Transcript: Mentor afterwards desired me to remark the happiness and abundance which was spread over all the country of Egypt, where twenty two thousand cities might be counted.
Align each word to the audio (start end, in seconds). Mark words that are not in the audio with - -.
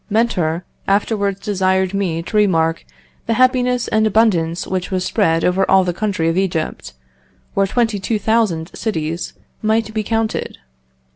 Mentor 0.09 0.65
afterwards 0.87 1.39
desired 1.41 1.93
me 1.93 2.23
to 2.23 2.35
remark 2.35 2.83
the 3.27 3.35
happiness 3.35 3.87
and 3.89 4.07
abundance 4.07 4.65
which 4.65 4.89
was 4.89 5.05
spread 5.05 5.43
over 5.45 5.63
all 5.69 5.83
the 5.83 5.93
country 5.93 6.27
of 6.27 6.39
Egypt, 6.39 6.93
where 7.53 7.67
twenty 7.67 7.99
two 7.99 8.17
thousand 8.17 8.75
cities 8.75 9.33
might 9.61 9.93
be 9.93 10.01
counted. 10.01 10.57